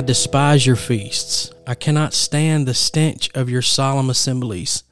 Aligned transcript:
I 0.00 0.02
despise 0.02 0.66
your 0.66 0.76
feasts. 0.76 1.52
I 1.66 1.74
cannot 1.74 2.14
stand 2.14 2.66
the 2.66 2.72
stench 2.72 3.28
of 3.34 3.50
your 3.50 3.60
solemn 3.60 4.08
assemblies. 4.08 4.82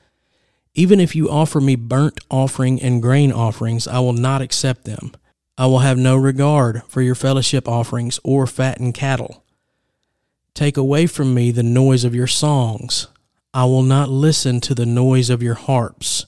Even 0.74 1.00
if 1.00 1.16
you 1.16 1.30
offer 1.30 1.62
me 1.62 1.76
burnt 1.76 2.20
offering 2.30 2.78
and 2.82 3.00
grain 3.00 3.32
offerings, 3.32 3.88
I 3.88 4.00
will 4.00 4.12
not 4.12 4.42
accept 4.42 4.84
them. 4.84 5.12
I 5.56 5.64
will 5.64 5.78
have 5.78 5.96
no 5.96 6.14
regard 6.14 6.82
for 6.88 7.00
your 7.00 7.14
fellowship 7.14 7.66
offerings 7.66 8.20
or 8.22 8.46
fattened 8.46 8.92
cattle. 8.92 9.44
Take 10.52 10.76
away 10.76 11.06
from 11.06 11.32
me 11.32 11.52
the 11.52 11.62
noise 11.62 12.04
of 12.04 12.14
your 12.14 12.26
songs. 12.26 13.06
I 13.54 13.64
will 13.64 13.82
not 13.82 14.10
listen 14.10 14.60
to 14.60 14.74
the 14.74 14.84
noise 14.84 15.30
of 15.30 15.42
your 15.42 15.54
harps, 15.54 16.26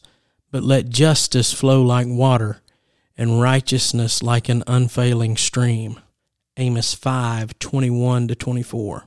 but 0.50 0.62
let 0.62 0.88
justice 0.88 1.52
flow 1.52 1.82
like 1.82 2.06
water 2.08 2.62
and 3.14 3.42
righteousness 3.42 4.22
like 4.22 4.48
an 4.48 4.64
unfailing 4.66 5.36
stream. 5.36 6.00
Amos 6.60 6.92
5 6.92 7.58
21 7.58 8.28
to 8.28 8.34
24. 8.34 9.06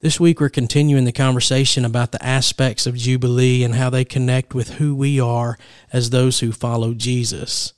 This 0.00 0.18
week, 0.18 0.40
we're 0.40 0.48
continuing 0.48 1.04
the 1.04 1.12
conversation 1.12 1.84
about 1.84 2.10
the 2.10 2.24
aspects 2.24 2.88
of 2.88 2.96
Jubilee 2.96 3.62
and 3.62 3.76
how 3.76 3.88
they 3.88 4.04
connect 4.04 4.52
with 4.52 4.74
who 4.74 4.96
we 4.96 5.20
are 5.20 5.58
as 5.92 6.10
those 6.10 6.40
who 6.40 6.50
follow 6.50 6.92
Jesus. 6.92 7.72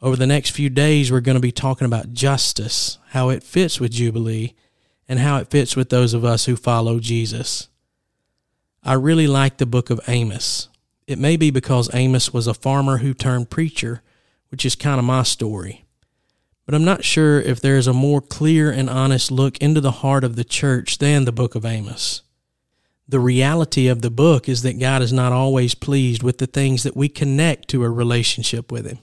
Over 0.00 0.16
the 0.16 0.26
next 0.26 0.50
few 0.52 0.70
days, 0.70 1.12
we're 1.12 1.20
going 1.20 1.36
to 1.36 1.40
be 1.40 1.52
talking 1.52 1.84
about 1.84 2.14
justice, 2.14 2.96
how 3.08 3.28
it 3.28 3.42
fits 3.42 3.78
with 3.78 3.92
Jubilee, 3.92 4.54
and 5.06 5.18
how 5.18 5.36
it 5.36 5.50
fits 5.50 5.76
with 5.76 5.90
those 5.90 6.14
of 6.14 6.24
us 6.24 6.46
who 6.46 6.56
follow 6.56 6.98
Jesus. 6.98 7.68
I 8.82 8.94
really 8.94 9.26
like 9.26 9.58
the 9.58 9.66
book 9.66 9.90
of 9.90 10.00
Amos. 10.08 10.68
It 11.06 11.18
may 11.18 11.36
be 11.36 11.50
because 11.50 11.94
Amos 11.94 12.32
was 12.32 12.46
a 12.46 12.54
farmer 12.54 12.98
who 12.98 13.12
turned 13.12 13.50
preacher, 13.50 14.00
which 14.50 14.64
is 14.64 14.74
kind 14.74 14.98
of 14.98 15.04
my 15.04 15.24
story. 15.24 15.84
But 16.68 16.74
I'm 16.74 16.84
not 16.84 17.02
sure 17.02 17.40
if 17.40 17.62
there 17.62 17.78
is 17.78 17.86
a 17.86 17.94
more 17.94 18.20
clear 18.20 18.70
and 18.70 18.90
honest 18.90 19.30
look 19.30 19.56
into 19.56 19.80
the 19.80 19.90
heart 19.90 20.22
of 20.22 20.36
the 20.36 20.44
church 20.44 20.98
than 20.98 21.24
the 21.24 21.32
book 21.32 21.54
of 21.54 21.64
Amos. 21.64 22.20
The 23.08 23.20
reality 23.20 23.88
of 23.88 24.02
the 24.02 24.10
book 24.10 24.50
is 24.50 24.60
that 24.60 24.78
God 24.78 25.00
is 25.00 25.10
not 25.10 25.32
always 25.32 25.74
pleased 25.74 26.22
with 26.22 26.36
the 26.36 26.46
things 26.46 26.82
that 26.82 26.94
we 26.94 27.08
connect 27.08 27.68
to 27.68 27.84
a 27.84 27.88
relationship 27.88 28.70
with 28.70 28.84
Him. 28.84 28.98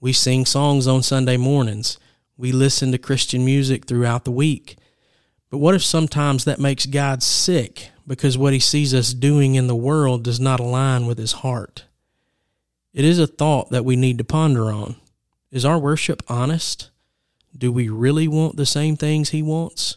We 0.00 0.14
sing 0.14 0.46
songs 0.46 0.86
on 0.86 1.02
Sunday 1.02 1.36
mornings. 1.36 1.98
We 2.38 2.52
listen 2.52 2.90
to 2.92 2.98
Christian 2.98 3.44
music 3.44 3.84
throughout 3.84 4.24
the 4.24 4.30
week. 4.30 4.78
But 5.50 5.58
what 5.58 5.74
if 5.74 5.84
sometimes 5.84 6.46
that 6.46 6.58
makes 6.58 6.86
God 6.86 7.22
sick 7.22 7.90
because 8.06 8.38
what 8.38 8.54
he 8.54 8.60
sees 8.60 8.94
us 8.94 9.12
doing 9.12 9.56
in 9.56 9.66
the 9.66 9.76
world 9.76 10.24
does 10.24 10.40
not 10.40 10.58
align 10.58 11.04
with 11.04 11.18
his 11.18 11.32
heart? 11.32 11.84
It 12.94 13.04
is 13.04 13.18
a 13.18 13.26
thought 13.26 13.68
that 13.72 13.84
we 13.84 13.94
need 13.94 14.16
to 14.16 14.24
ponder 14.24 14.72
on. 14.72 14.96
Is 15.50 15.64
our 15.64 15.78
worship 15.78 16.22
honest? 16.28 16.90
Do 17.56 17.72
we 17.72 17.88
really 17.88 18.28
want 18.28 18.56
the 18.56 18.66
same 18.66 18.96
things 18.96 19.30
he 19.30 19.42
wants? 19.42 19.96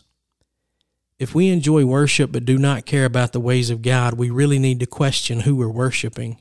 If 1.19 1.35
we 1.35 1.49
enjoy 1.49 1.85
worship 1.85 2.31
but 2.31 2.45
do 2.45 2.57
not 2.57 2.85
care 2.85 3.06
about 3.06 3.34
the 3.34 3.39
ways 3.39 3.69
of 3.69 3.81
God, 3.81 4.13
we 4.13 4.29
really 4.29 4.59
need 4.59 4.79
to 4.79 4.85
question 4.85 5.41
who 5.41 5.56
we're 5.56 5.67
worshiping. 5.67 6.40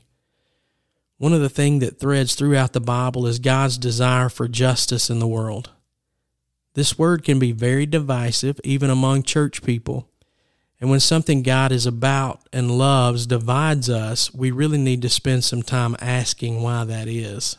One 1.17 1.33
of 1.33 1.41
the 1.41 1.49
things 1.49 1.81
that 1.81 1.99
threads 1.99 2.33
throughout 2.33 2.73
the 2.73 2.79
Bible 2.79 3.27
is 3.27 3.37
God's 3.37 3.77
desire 3.77 4.29
for 4.29 4.47
justice 4.47 5.09
in 5.09 5.19
the 5.19 5.27
world. 5.27 5.69
This 6.73 6.97
word 6.97 7.23
can 7.23 7.37
be 7.37 7.51
very 7.51 7.85
divisive, 7.85 8.59
even 8.63 8.89
among 8.89 9.23
church 9.23 9.61
people. 9.61 10.07
And 10.79 10.89
when 10.89 11.01
something 11.01 11.43
God 11.43 11.71
is 11.71 11.85
about 11.85 12.47
and 12.51 12.71
loves 12.71 13.27
divides 13.27 13.89
us, 13.89 14.33
we 14.33 14.49
really 14.49 14.79
need 14.79 15.01
to 15.03 15.09
spend 15.09 15.43
some 15.43 15.61
time 15.61 15.95
asking 15.99 16.63
why 16.63 16.85
that 16.85 17.07
is. 17.07 17.57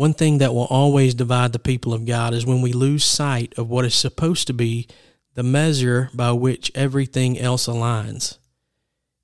One 0.00 0.14
thing 0.14 0.38
that 0.38 0.54
will 0.54 0.64
always 0.64 1.12
divide 1.12 1.52
the 1.52 1.58
people 1.58 1.92
of 1.92 2.06
God 2.06 2.32
is 2.32 2.46
when 2.46 2.62
we 2.62 2.72
lose 2.72 3.04
sight 3.04 3.52
of 3.58 3.68
what 3.68 3.84
is 3.84 3.94
supposed 3.94 4.46
to 4.46 4.54
be 4.54 4.88
the 5.34 5.42
measure 5.42 6.08
by 6.14 6.32
which 6.32 6.72
everything 6.74 7.38
else 7.38 7.66
aligns. 7.66 8.38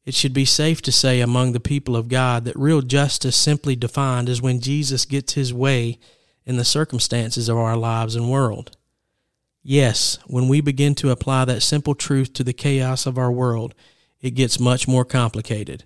It 0.04 0.12
should 0.12 0.34
be 0.34 0.44
safe 0.44 0.82
to 0.82 0.92
say 0.92 1.22
among 1.22 1.52
the 1.52 1.60
people 1.60 1.96
of 1.96 2.10
God 2.10 2.44
that 2.44 2.58
real 2.58 2.82
justice, 2.82 3.36
simply 3.36 3.74
defined, 3.74 4.28
is 4.28 4.42
when 4.42 4.60
Jesus 4.60 5.06
gets 5.06 5.32
his 5.32 5.50
way 5.50 5.98
in 6.44 6.58
the 6.58 6.62
circumstances 6.62 7.48
of 7.48 7.56
our 7.56 7.78
lives 7.78 8.14
and 8.14 8.30
world. 8.30 8.76
Yes, 9.62 10.18
when 10.26 10.46
we 10.46 10.60
begin 10.60 10.94
to 10.96 11.10
apply 11.10 11.46
that 11.46 11.62
simple 11.62 11.94
truth 11.94 12.34
to 12.34 12.44
the 12.44 12.52
chaos 12.52 13.06
of 13.06 13.16
our 13.16 13.32
world, 13.32 13.74
it 14.20 14.32
gets 14.32 14.60
much 14.60 14.86
more 14.86 15.06
complicated. 15.06 15.84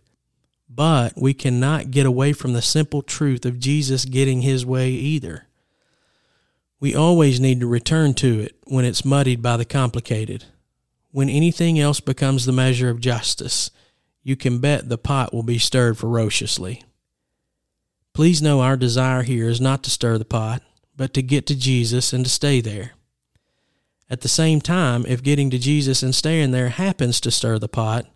But 0.73 1.15
we 1.21 1.35
cannot 1.35 1.91
get 1.91 2.07
away 2.07 2.33
from 2.33 2.53
the 2.53 2.63
simple 2.63 3.03
truth 3.03 3.45
of 3.45 3.59
Jesus 3.59 4.05
getting 4.05 4.43
his 4.43 4.65
way 4.65 4.91
either. 4.91 5.49
We 6.79 6.95
always 6.95 7.41
need 7.41 7.59
to 7.61 7.67
return 7.67 8.15
to 8.15 8.41
it 8.41 8.57
when 8.65 8.85
it's 8.85 9.05
muddied 9.05 9.43
by 9.43 9.57
the 9.57 9.65
complicated. 9.65 10.45
When 11.11 11.29
anything 11.29 11.81
else 11.81 11.99
becomes 11.99 12.47
the 12.47 12.53
measure 12.53 12.89
of 12.89 13.01
justice, 13.01 13.73
you 14.23 14.37
can 14.37 14.59
bet 14.59 14.89
the 14.89 14.97
pot 14.97 15.35
will 15.35 15.43
be 15.43 15.59
stirred 15.59 15.99
ferociously. 15.99 16.85
Please 18.15 18.41
know 18.41 18.61
our 18.61 18.77
desire 18.77 19.23
here 19.23 19.49
is 19.49 19.61
not 19.61 19.83
to 19.83 19.91
stir 19.91 20.19
the 20.19 20.25
pot, 20.25 20.63
but 20.97 21.13
to 21.15 21.23
get 21.23 21.47
to 21.47 21.57
Jesus 21.57 22.13
and 22.13 22.25
to 22.25 22.31
stay 22.31 22.61
there. 22.61 22.93
At 24.09 24.21
the 24.21 24.29
same 24.29 24.61
time, 24.61 25.05
if 25.07 25.23
getting 25.23 25.51
to 25.51 25.59
Jesus 25.59 26.03
and 26.03 26.15
staying 26.15 26.53
there 26.53 26.69
happens 26.69 27.21
to 27.21 27.31
stir 27.31 27.59
the 27.59 27.69
pot, 27.69 28.07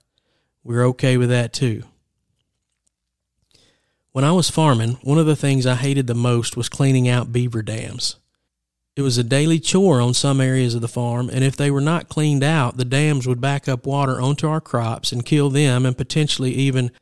we're 0.63 0.87
okay 0.87 1.17
with 1.17 1.31
that 1.31 1.53
too. 1.53 1.83
When 4.15 4.25
I 4.25 4.31
was 4.31 4.49
farming, 4.49 4.99
one 5.03 5.19
of 5.19 5.27
the 5.27 5.35
things 5.35 5.67
I 5.67 5.75
hated 5.75 6.07
the 6.07 6.15
most 6.15 6.57
was 6.57 6.69
cleaning 6.69 7.09
out 7.09 7.33
beaver 7.33 7.63
dams. 7.63 8.15
It 8.95 9.03
was 9.03 9.19
a 9.19 9.25
daily 9.25 9.59
chore 9.59 10.01
on 10.01 10.15
some 10.15 10.41
areas 10.41 10.77
of 10.77 10.83
the 10.83 10.87
farm, 10.87 11.29
and 11.29 11.43
if 11.43 11.57
they 11.57 11.69
were 11.69 11.81
not 11.81 12.09
cleaned 12.09 12.45
out, 12.45 12.77
the 12.77 12.85
dams 12.85 13.27
would 13.27 13.41
back 13.41 13.67
up 13.67 13.87
water 13.87 14.21
onto 14.21 14.47
our 14.47 14.61
crops 14.61 15.11
and 15.11 15.27
kill 15.27 15.51
them 15.51 15.85
and 15.85 15.99
potentially 15.99 16.53
even 16.53 16.93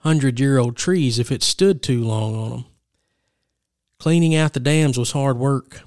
hundred 0.00 0.38
year 0.38 0.58
old 0.58 0.76
trees 0.76 1.18
if 1.18 1.32
it 1.32 1.42
stood 1.42 1.82
too 1.82 2.04
long 2.04 2.34
on 2.36 2.50
them. 2.50 2.64
Cleaning 3.98 4.34
out 4.34 4.52
the 4.52 4.60
dams 4.60 4.98
was 4.98 5.12
hard 5.12 5.38
work. 5.38 5.80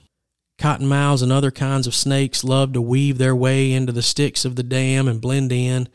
Cottonmouths 0.58 1.22
and 1.22 1.32
other 1.32 1.52
kinds 1.52 1.86
of 1.86 1.94
snakes 1.94 2.44
loved 2.44 2.74
to 2.74 2.82
weave 2.82 3.20
their 3.20 3.36
way 3.36 3.72
into 3.72 3.92
the 3.92 4.02
sticks 4.02 4.44
of 4.44 4.56
the 4.56 4.64
dam 4.64 5.08
and 5.08 5.22
blend 5.22 5.52
in. 5.52 5.88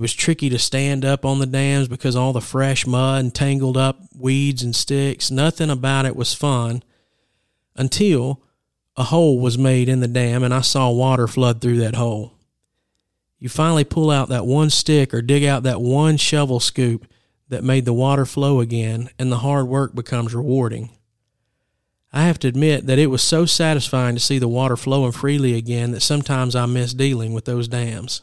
It 0.00 0.08
was 0.08 0.14
tricky 0.14 0.48
to 0.48 0.58
stand 0.58 1.04
up 1.04 1.26
on 1.26 1.40
the 1.40 1.46
dams 1.46 1.86
because 1.86 2.16
all 2.16 2.32
the 2.32 2.40
fresh 2.40 2.86
mud 2.86 3.20
and 3.22 3.34
tangled 3.34 3.76
up 3.76 4.00
weeds 4.18 4.62
and 4.62 4.74
sticks. 4.74 5.30
Nothing 5.30 5.68
about 5.68 6.06
it 6.06 6.16
was 6.16 6.32
fun 6.32 6.82
until 7.76 8.42
a 8.96 9.02
hole 9.02 9.38
was 9.38 9.58
made 9.58 9.90
in 9.90 10.00
the 10.00 10.08
dam 10.08 10.42
and 10.42 10.54
I 10.54 10.62
saw 10.62 10.88
water 10.90 11.28
flood 11.28 11.60
through 11.60 11.80
that 11.80 11.96
hole. 11.96 12.32
You 13.38 13.50
finally 13.50 13.84
pull 13.84 14.10
out 14.10 14.30
that 14.30 14.46
one 14.46 14.70
stick 14.70 15.12
or 15.12 15.20
dig 15.20 15.44
out 15.44 15.64
that 15.64 15.82
one 15.82 16.16
shovel 16.16 16.60
scoop 16.60 17.06
that 17.50 17.62
made 17.62 17.84
the 17.84 17.92
water 17.92 18.24
flow 18.24 18.60
again, 18.60 19.10
and 19.18 19.30
the 19.30 19.40
hard 19.40 19.68
work 19.68 19.94
becomes 19.94 20.34
rewarding. 20.34 20.88
I 22.10 22.22
have 22.22 22.38
to 22.38 22.48
admit 22.48 22.86
that 22.86 22.98
it 22.98 23.08
was 23.08 23.22
so 23.22 23.44
satisfying 23.44 24.14
to 24.14 24.20
see 24.20 24.38
the 24.38 24.48
water 24.48 24.78
flowing 24.78 25.12
freely 25.12 25.56
again 25.56 25.90
that 25.90 26.00
sometimes 26.00 26.56
I 26.56 26.64
miss 26.64 26.94
dealing 26.94 27.34
with 27.34 27.44
those 27.44 27.68
dams. 27.68 28.22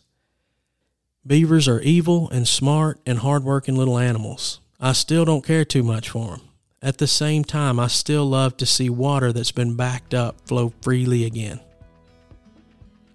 Beavers 1.27 1.68
are 1.68 1.81
evil 1.81 2.29
and 2.29 2.47
smart 2.47 3.01
and 3.06 3.19
hard-working 3.19 3.75
little 3.75 3.97
animals. 3.97 4.62
I 4.79 4.94
still 4.94 5.25
don't 5.25 5.45
care 5.45 5.65
too 5.65 5.83
much 5.83 6.09
for 6.09 6.27
them. 6.27 6.41
At 6.81 7.00
the 7.00 7.07
same 7.07 7.44
time, 7.44 7.81
I 7.81 7.88
still 7.88 8.25
love 8.25 8.56
to 8.57 8.65
see 8.65 8.89
water 8.89 9.33
that's 9.33 9.51
been 9.51 9.75
backed 9.75 10.13
up 10.13 10.47
flow 10.47 10.71
freely 10.81 11.25
again. 11.25 11.59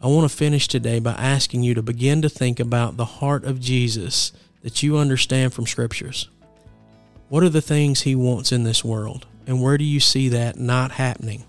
I 0.02 0.08
want 0.08 0.30
to 0.30 0.36
finish 0.36 0.68
today 0.68 0.98
by 0.98 1.12
asking 1.12 1.62
you 1.62 1.72
to 1.72 1.82
begin 1.82 2.20
to 2.20 2.28
think 2.28 2.60
about 2.60 2.98
the 2.98 3.06
heart 3.06 3.44
of 3.44 3.60
Jesus 3.60 4.32
that 4.60 4.82
you 4.82 4.98
understand 4.98 5.54
from 5.54 5.66
scriptures. 5.66 6.28
What 7.30 7.42
are 7.42 7.48
the 7.48 7.62
things 7.62 8.02
he 8.02 8.14
wants 8.14 8.52
in 8.52 8.64
this 8.64 8.84
world? 8.84 9.26
And 9.46 9.62
where 9.62 9.78
do 9.78 9.84
you 9.84 10.00
see 10.00 10.28
that 10.28 10.58
not 10.58 10.92
happening? 10.92 11.44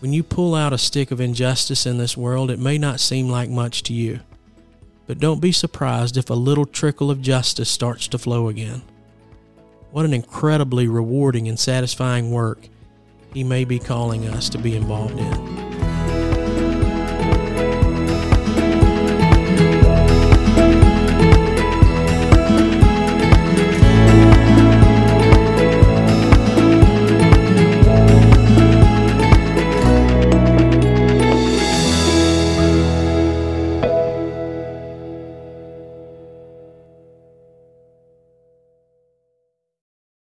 When 0.00 0.14
you 0.14 0.22
pull 0.22 0.54
out 0.54 0.72
a 0.72 0.78
stick 0.78 1.10
of 1.10 1.20
injustice 1.20 1.84
in 1.84 1.98
this 1.98 2.16
world, 2.16 2.50
it 2.50 2.58
may 2.58 2.78
not 2.78 2.98
seem 2.98 3.28
like 3.28 3.50
much 3.50 3.82
to 3.82 3.92
you. 3.92 4.20
But 5.08 5.18
don't 5.18 5.40
be 5.40 5.52
surprised 5.52 6.18
if 6.18 6.28
a 6.28 6.34
little 6.34 6.66
trickle 6.66 7.10
of 7.10 7.22
justice 7.22 7.70
starts 7.70 8.06
to 8.08 8.18
flow 8.18 8.48
again. 8.48 8.82
What 9.90 10.04
an 10.04 10.12
incredibly 10.12 10.86
rewarding 10.86 11.48
and 11.48 11.58
satisfying 11.58 12.30
work 12.30 12.68
He 13.32 13.42
may 13.42 13.64
be 13.64 13.78
calling 13.78 14.28
us 14.28 14.48
to 14.50 14.58
be 14.58 14.76
involved 14.76 15.18
in. 15.18 15.57